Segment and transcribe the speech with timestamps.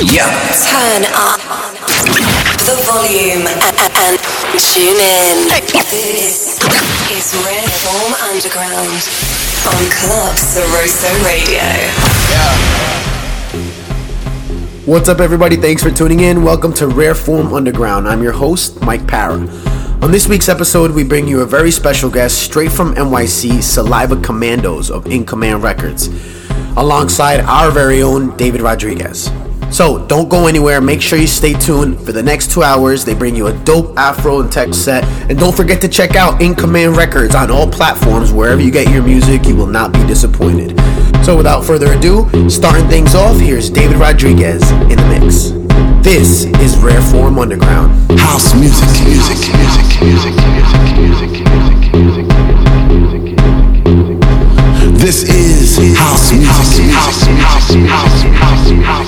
[0.00, 0.30] Yeah.
[0.70, 1.40] Turn up
[2.62, 4.18] the volume and
[4.54, 5.48] tune in.
[5.90, 6.60] This
[7.10, 9.02] is Rare Form Underground
[9.66, 11.66] on Club Sabroso Radio.
[12.30, 12.54] Yeah.
[14.86, 15.56] What's up, everybody?
[15.56, 16.44] Thanks for tuning in.
[16.44, 18.06] Welcome to Rare Form Underground.
[18.06, 19.48] I'm your host, Mike Para.
[20.00, 24.14] On this week's episode, we bring you a very special guest straight from NYC, Saliva
[24.20, 26.06] Commandos of In Command Records,
[26.76, 29.28] alongside our very own David Rodriguez.
[29.70, 30.80] So don't go anywhere.
[30.80, 33.04] Make sure you stay tuned for the next two hours.
[33.04, 35.04] They bring you a dope Afro and tech set.
[35.30, 38.32] And don't forget to check out In Command Records on all platforms.
[38.32, 40.78] Wherever you get your music, you will not be disappointed.
[41.24, 45.50] So without further ado, starting things off, here's David Rodriguez in the mix.
[46.02, 47.92] This is Rare Form Underground.
[48.18, 51.88] House music, music, music, music, music, music, music, music.
[51.88, 52.26] Music,
[52.88, 53.22] music,
[53.84, 54.98] music, music.
[54.98, 59.07] This is house music, house music, house music, house music, house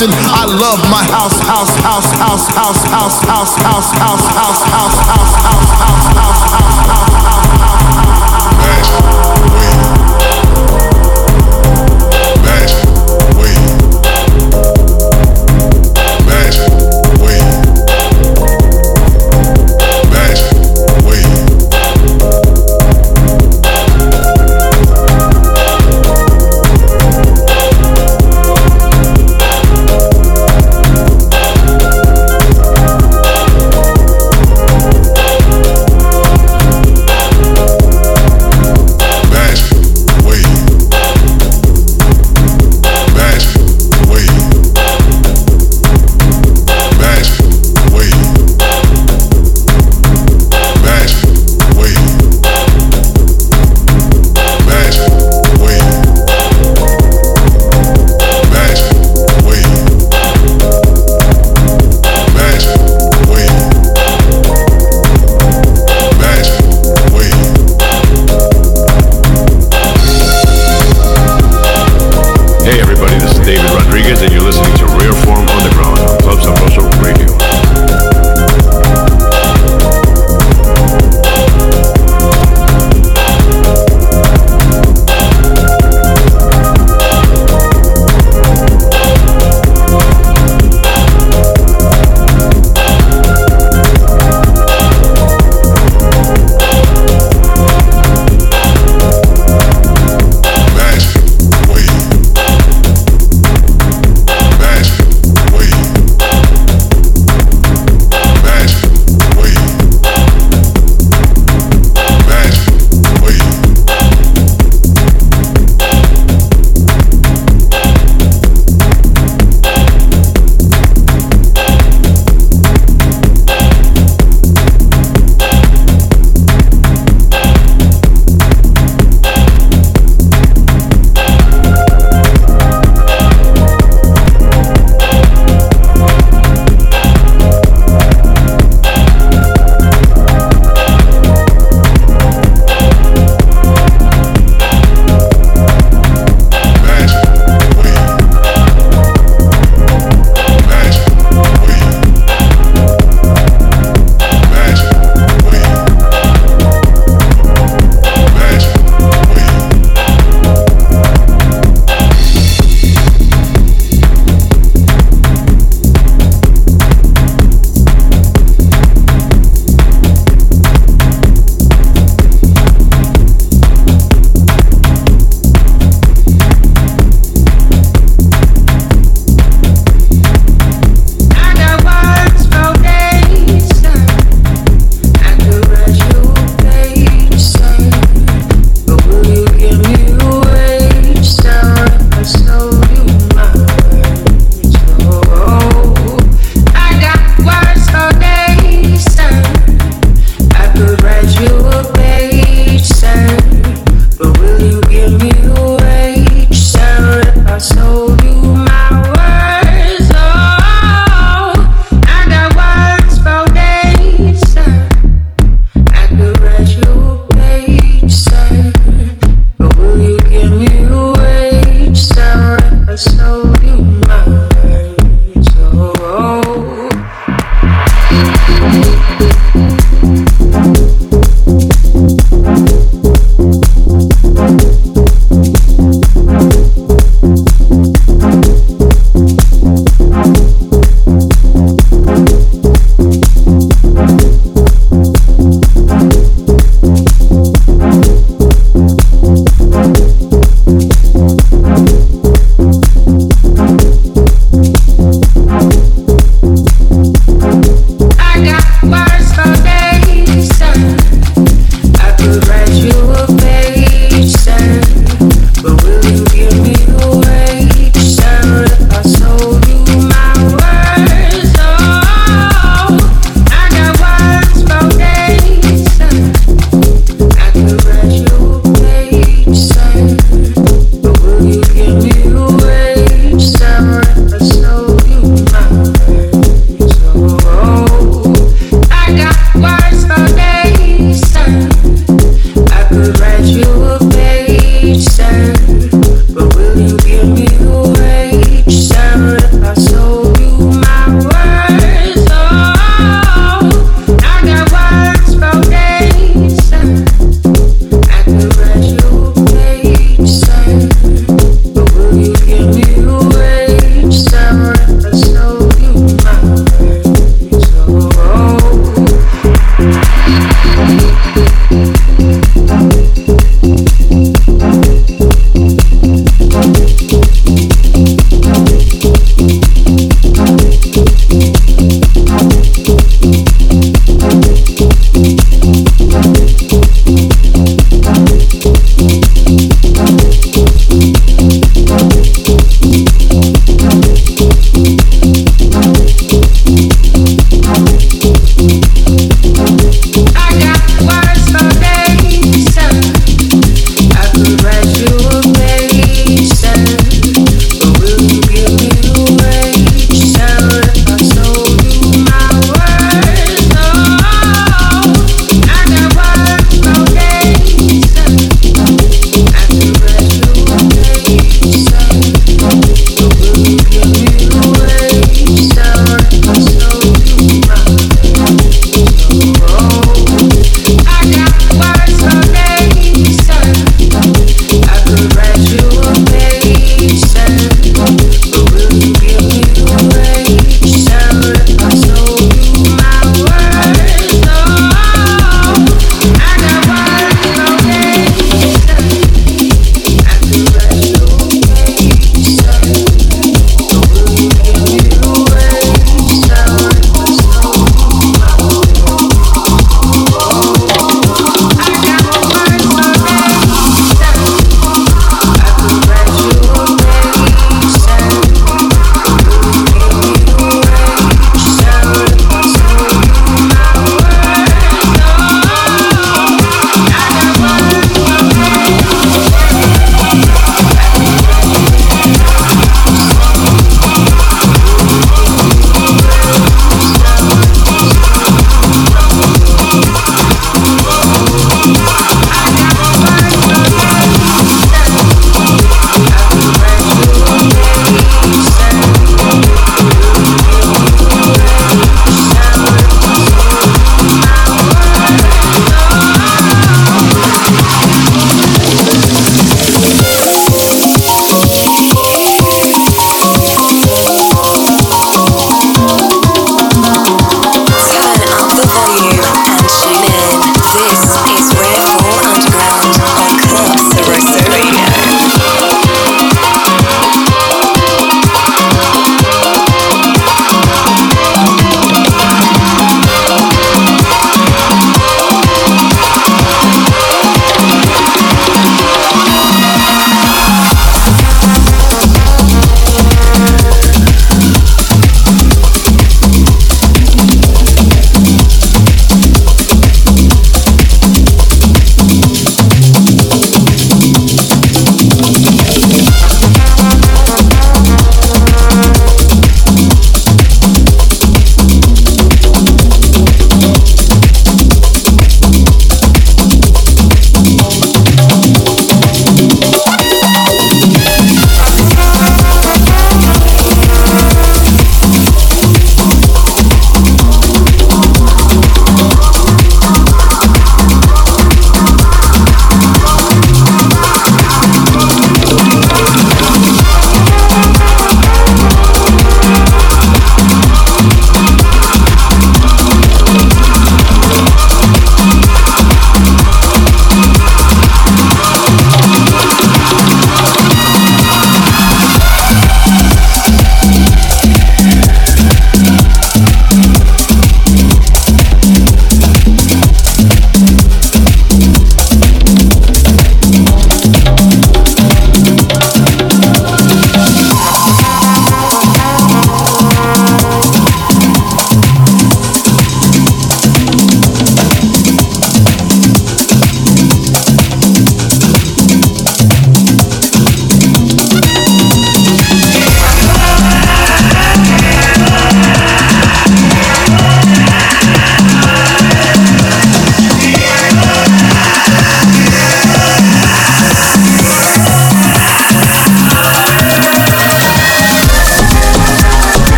[0.00, 0.24] mountain.
[0.32, 4.49] I love my house, house, house, house, house, house, house, house, house, house, house, house,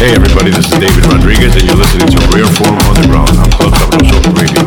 [0.00, 3.74] Hey everybody, this is David Rodriguez and you're listening to Rare Form Underground on Club
[3.74, 4.64] Sabroso Radio.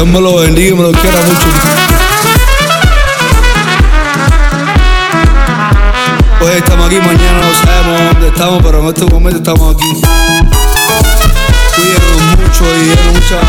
[0.00, 1.46] Dios me lo bendiga y me lo quiera mucho.
[6.40, 10.00] Hoy estamos aquí, mañana no sabemos dónde estamos, pero en este momento estamos aquí.
[11.76, 13.40] Cuídenos mucho y den mucha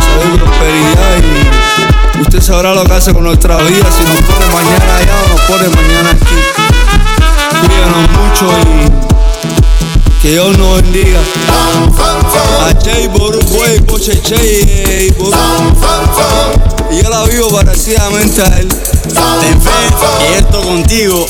[0.00, 1.22] salud y prosperidad
[2.18, 5.28] y usted sabrá lo que hace con nuestra vida, si nos pone mañana allá o
[5.28, 6.70] nos pone mañana aquí
[7.68, 11.20] cuídanos mucho y que Dios nos bendiga.
[12.70, 15.12] A Jay Boru, güey, Poche Che,
[16.92, 18.68] Y yo la vivo parecidamente a él.
[18.68, 19.70] Ten fe
[20.30, 21.26] y esto contigo.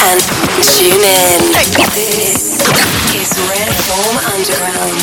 [0.00, 0.20] And,
[0.62, 1.52] tune in.
[1.92, 2.56] This
[3.12, 5.02] is Rare Form Underground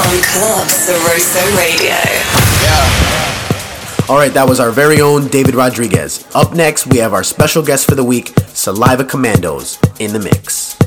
[0.00, 1.96] on Club Sabroso Radio.
[2.62, 3.10] Yeah.
[4.08, 6.26] All right, that was our very own David Rodriguez.
[6.34, 10.79] Up next, we have our special guest for the week, Saliva Commandos, in the mix.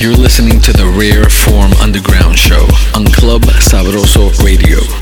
[0.00, 4.99] You're listening to the Rare Form Underground Show on Club Sabroso Radio.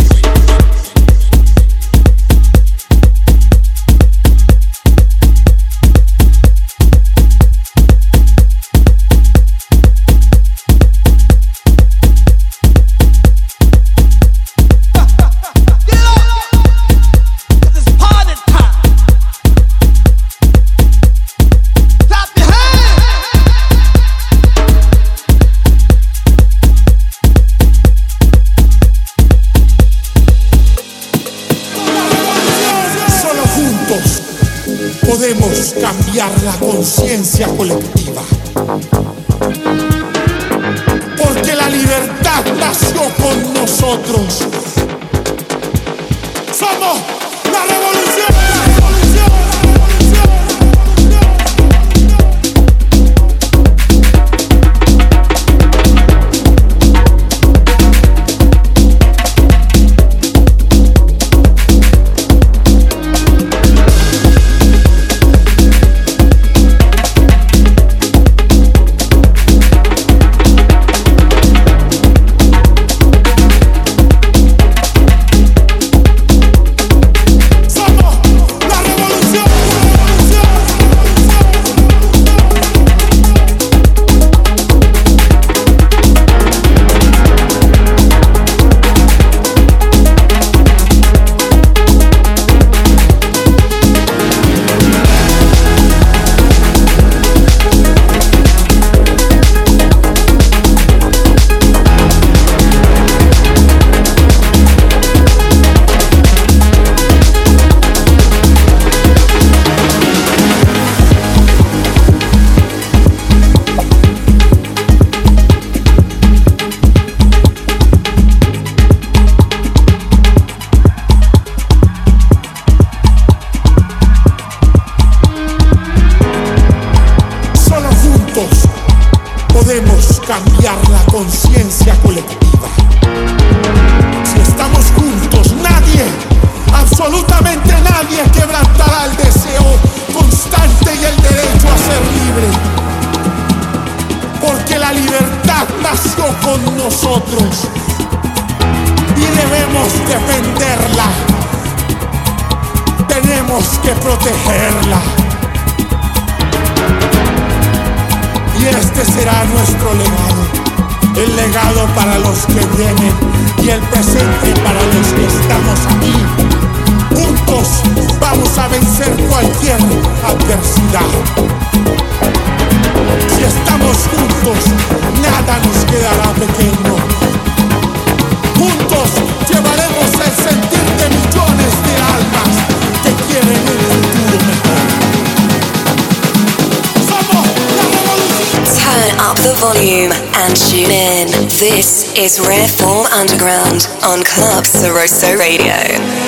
[191.59, 196.28] This is Rare Form Underground on Club Sabroso Radio.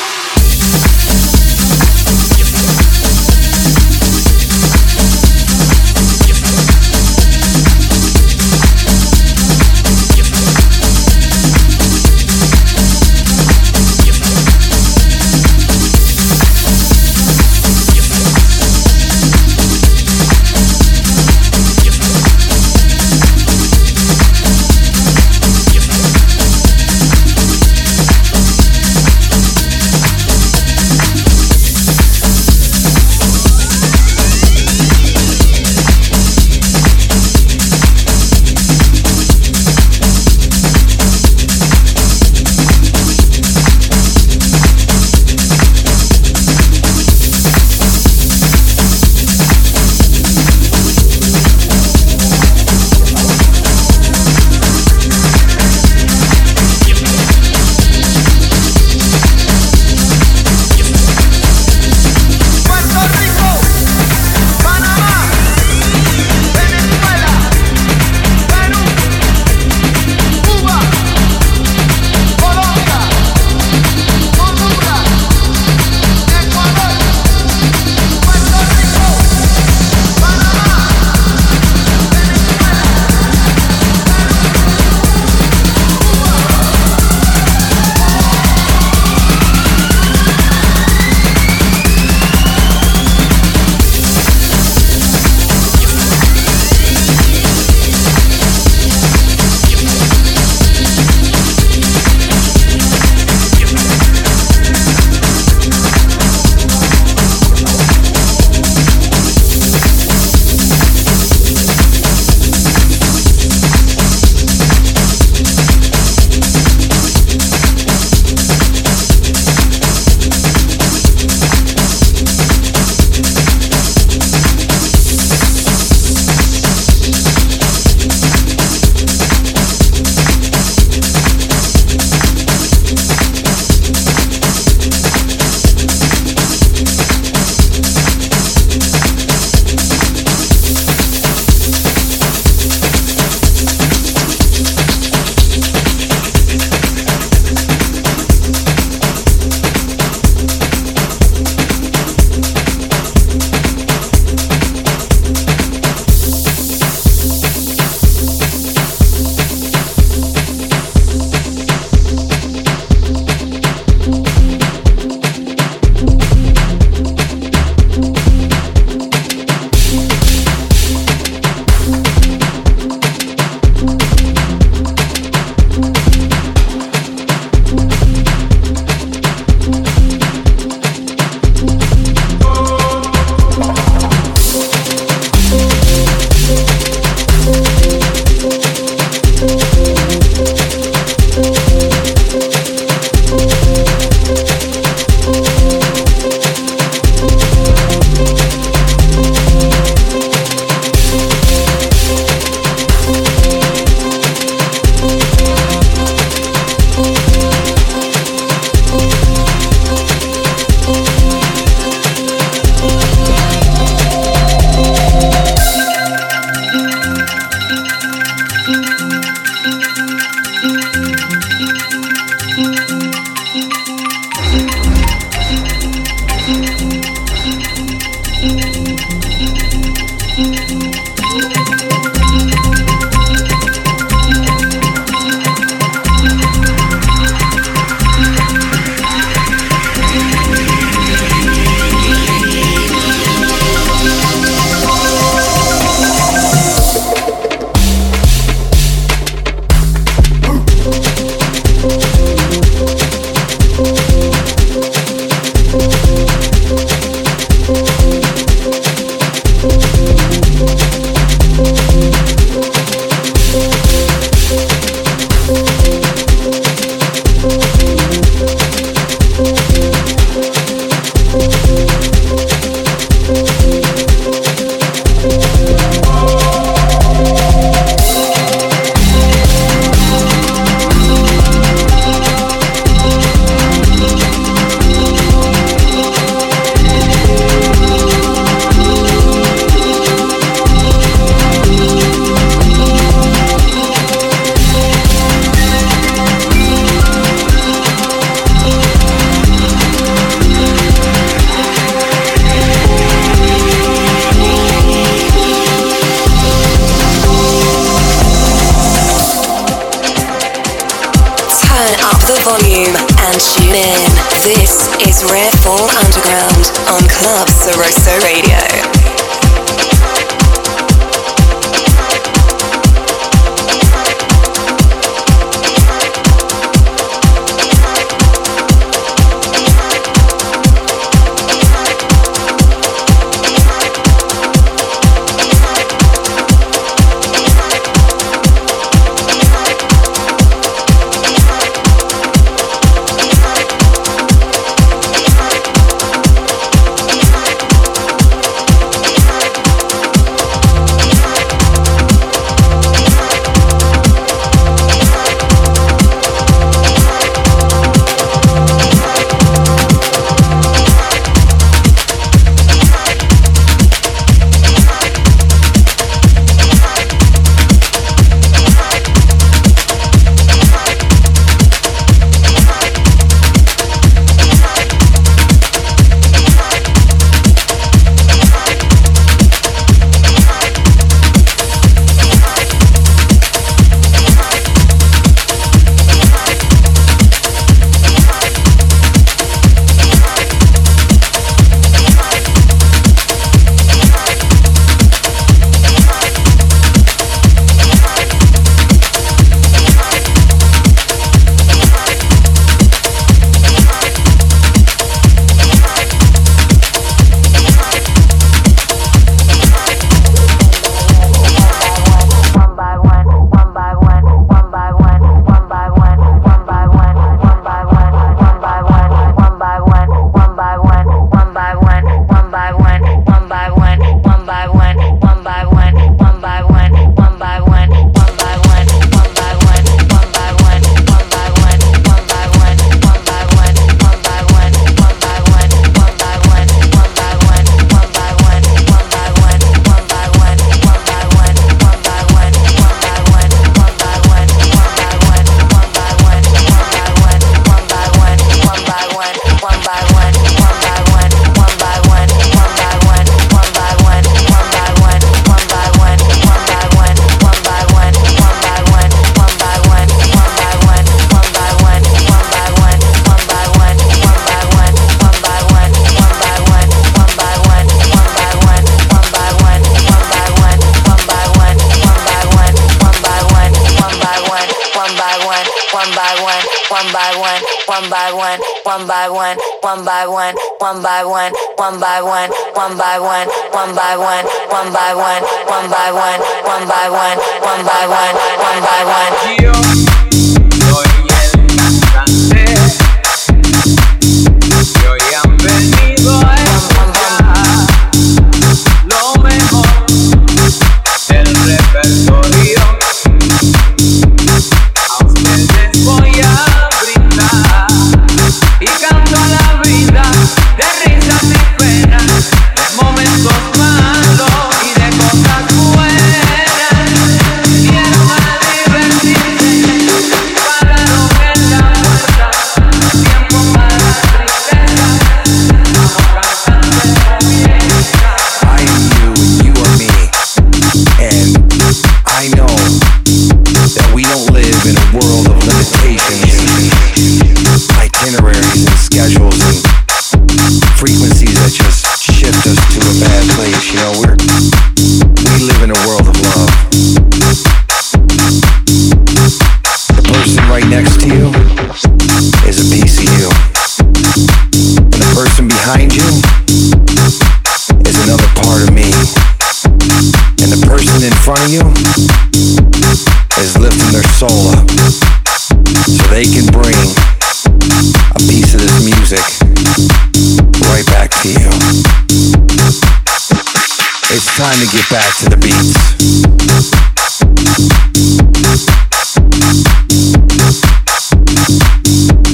[575.11, 575.91] back to the beat.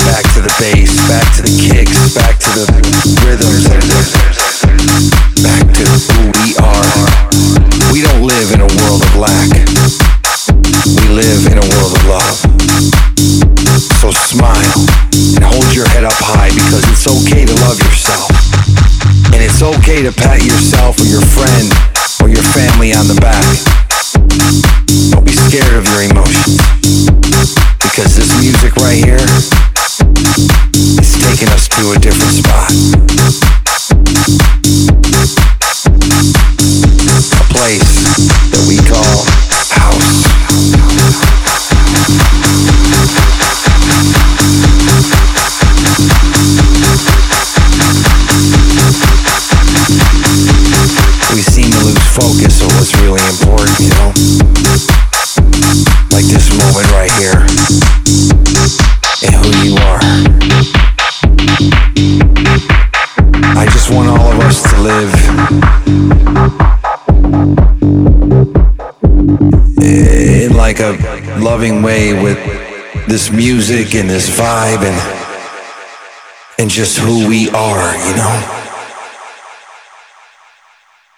[0.01, 2.65] Back to the bass, back to the kicks, back to the
[3.21, 4.09] rhythms.
[5.45, 6.89] Back to who we are.
[7.93, 9.53] We don't live in a world of lack.
[10.97, 12.37] We live in a world of love.
[14.01, 14.81] So smile
[15.13, 18.33] and hold your head up high because it's okay to love yourself.
[19.29, 20.56] And it's okay to pat your
[28.79, 29.16] right here.
[71.47, 72.37] Loving way with
[73.07, 74.99] this music and this vibe and
[76.59, 78.35] and just who we are, you know?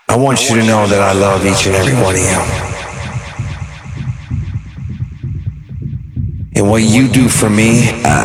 [0.07, 2.41] I want you to know that I love each and every one of you.
[6.57, 8.19] And what you do for me, I,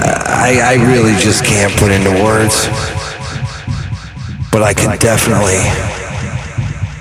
[0.48, 2.66] I, I really just can't put into words.
[4.52, 5.62] But I can definitely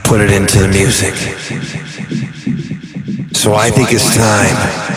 [0.05, 1.15] put it into the music.
[3.35, 4.92] So I think it's time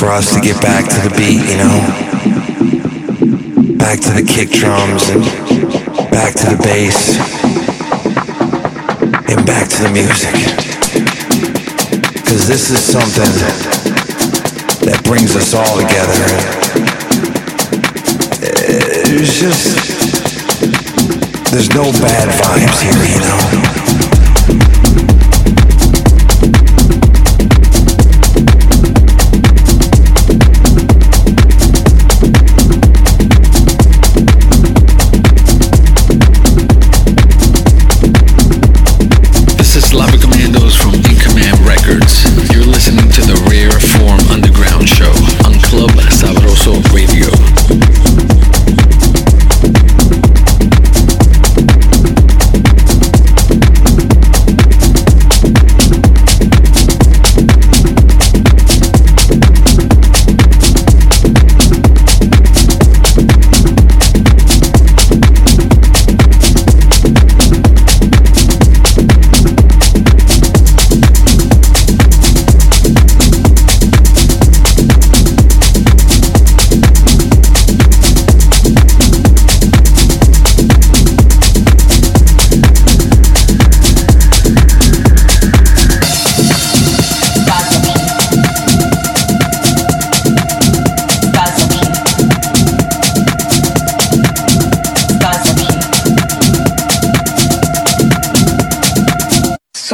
[0.00, 1.76] for us to get back to the beat, you know?
[3.76, 5.20] Back to the kick drums and
[6.10, 7.18] back to the bass
[9.28, 10.32] and back to the music.
[12.24, 13.30] Cause this is something
[14.88, 16.16] that brings us all together.
[19.04, 19.76] There's just,
[21.52, 23.79] there's no bad vibes here, you know?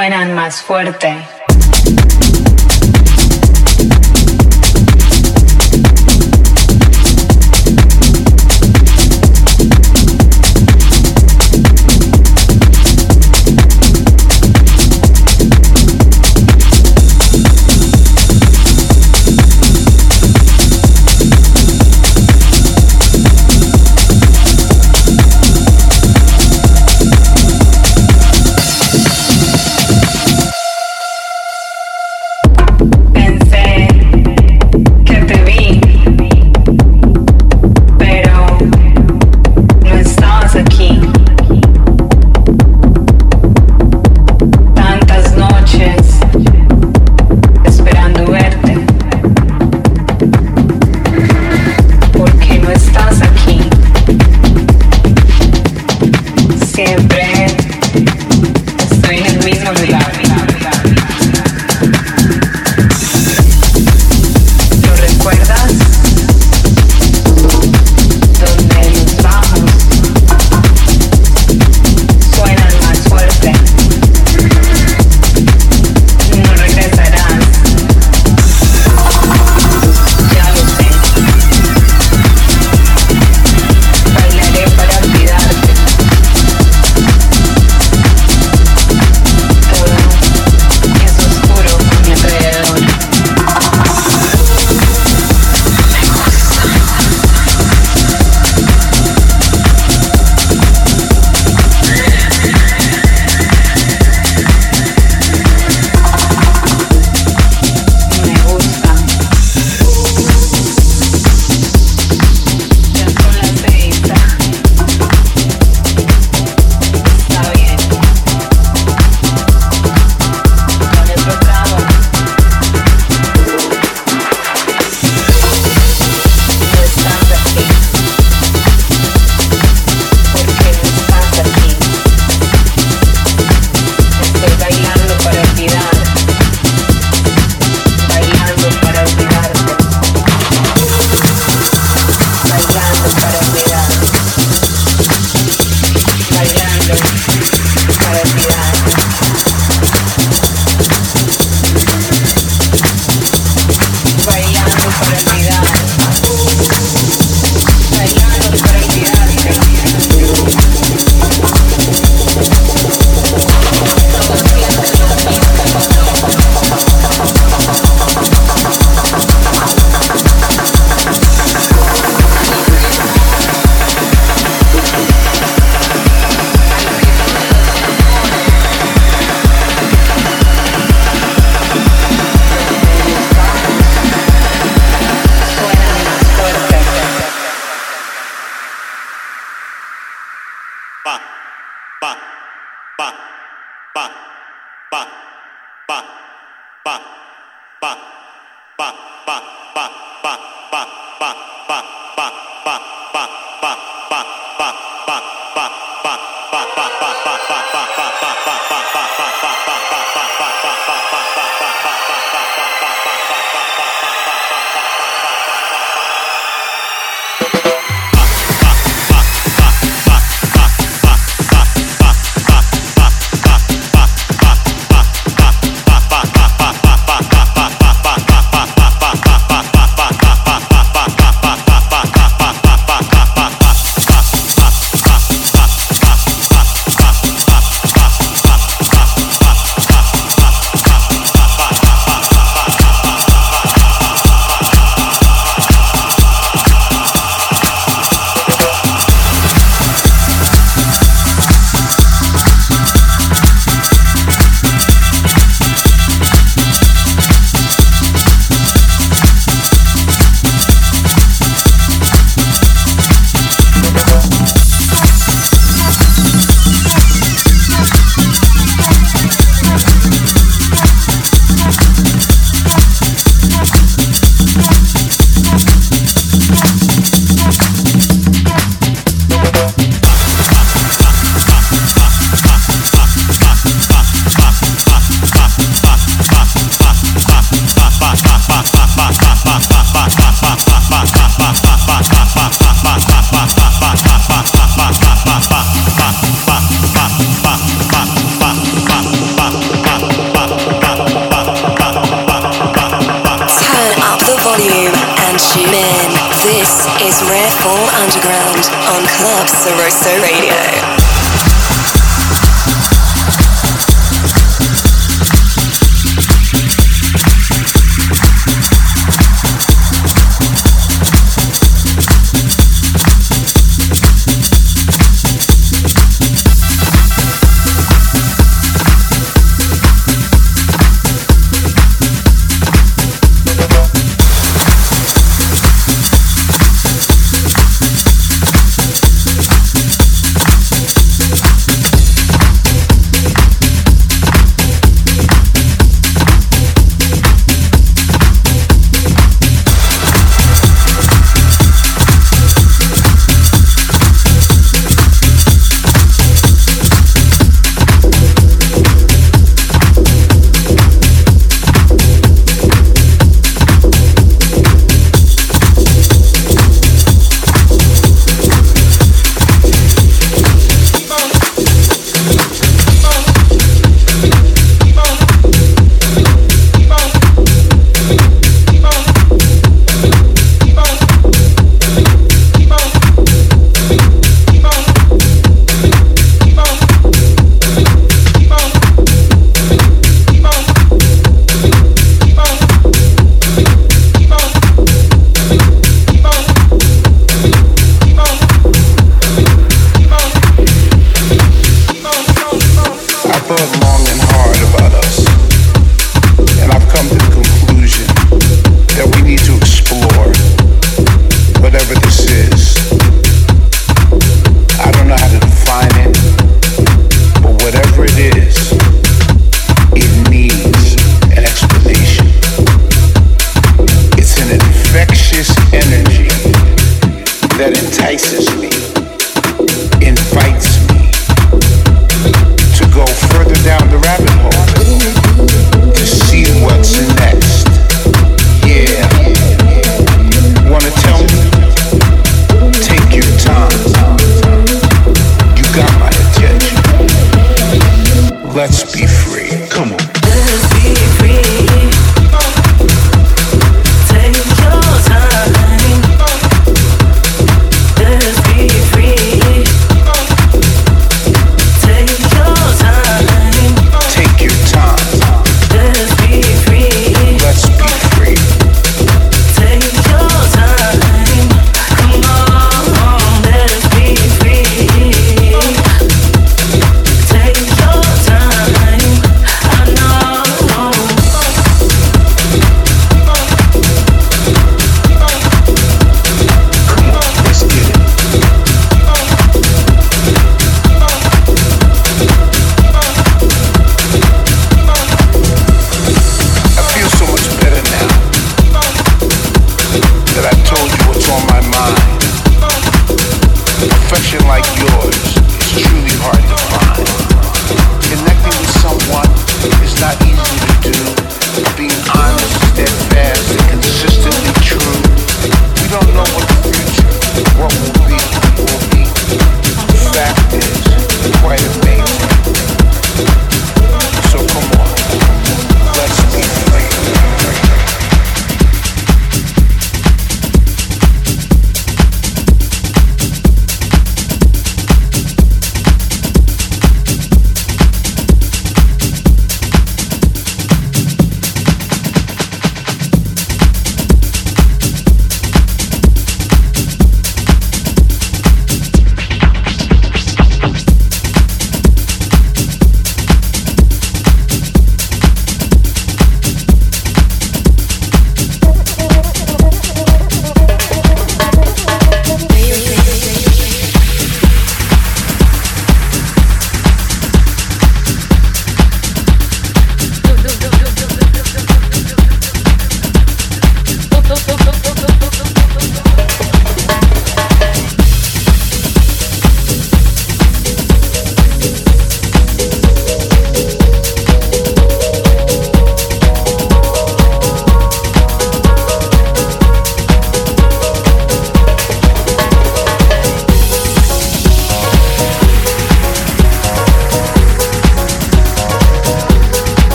[0.00, 1.39] Suenan más fuerte.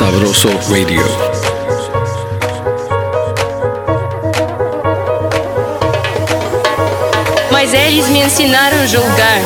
[0.00, 1.04] Sabroso Radio.
[7.52, 9.40] Mas eles me ensinaram a jogar.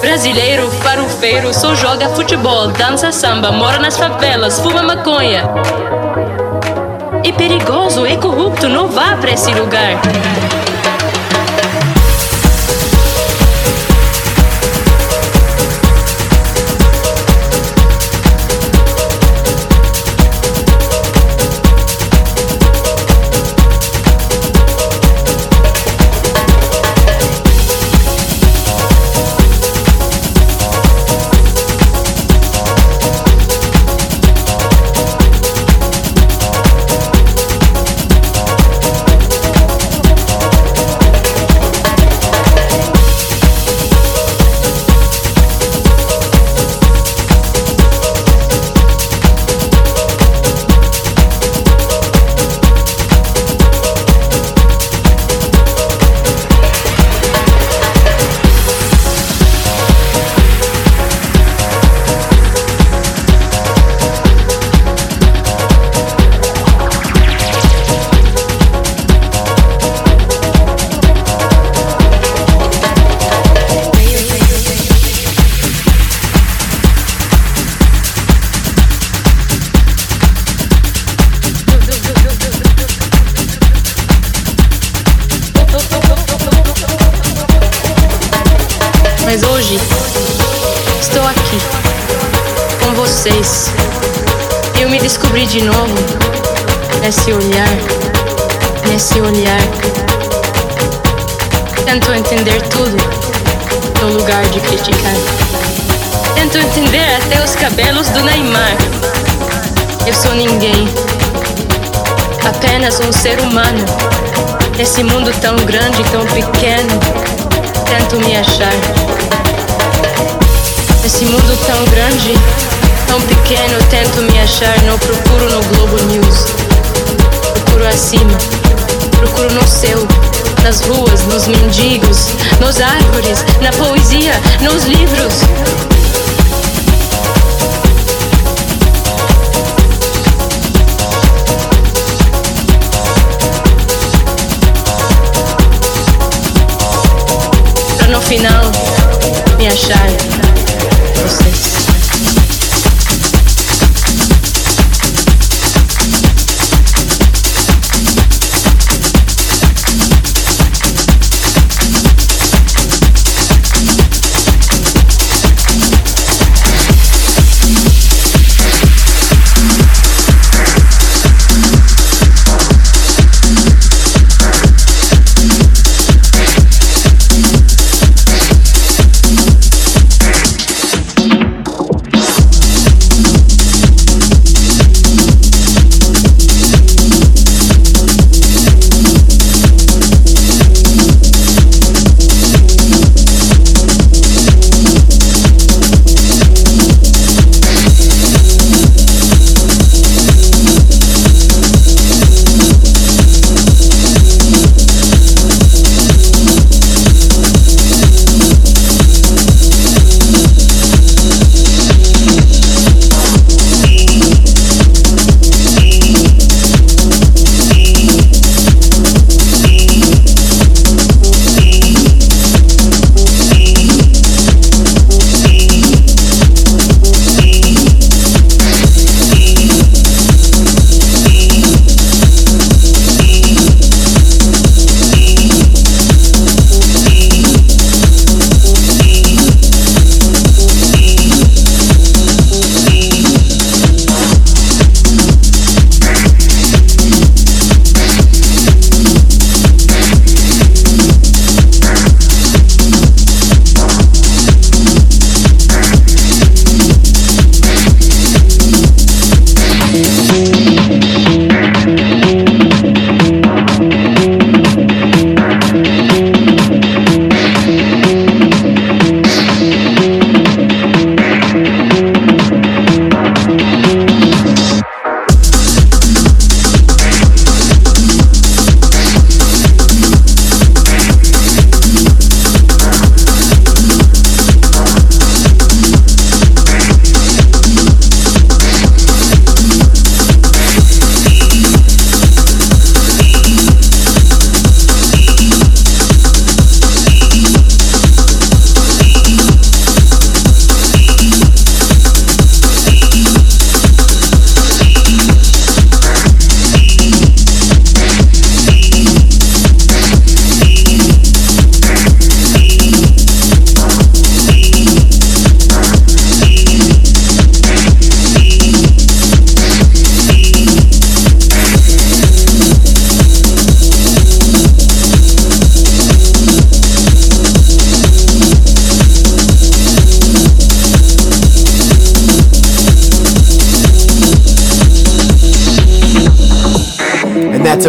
[0.00, 5.44] Brasileiro, farofeiro, só joga futebol, dança samba, mora nas favelas, fuma maconha.
[7.22, 10.00] É perigoso, é corrupto, não vá para esse lugar.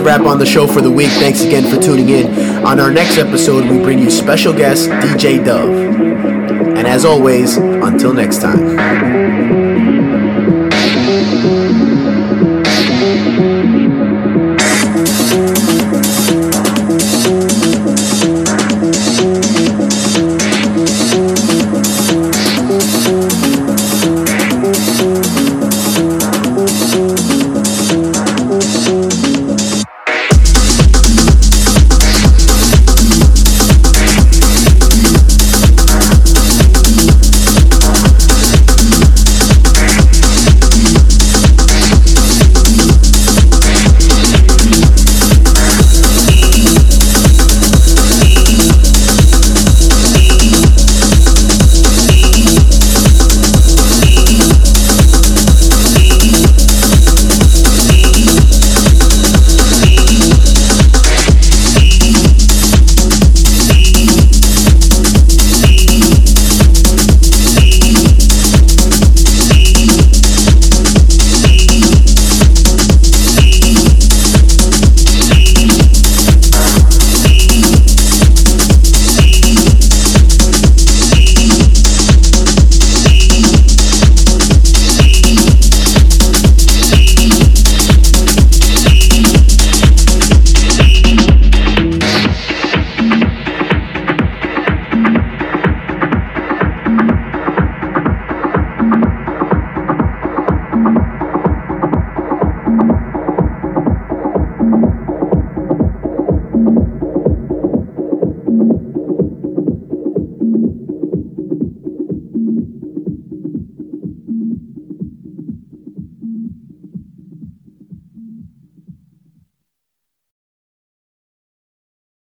[0.04, 1.10] Wrap on the show for the week.
[1.10, 2.66] Thanks again for tuning in.
[2.66, 5.74] On our next episode, we bring you special guest DJ Dove.
[6.78, 9.63] And as always, until next time.